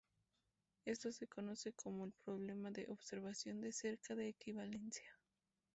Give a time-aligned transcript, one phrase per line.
[0.83, 5.13] Esto se conoce como el problema de "observación de cerca de equivalencia".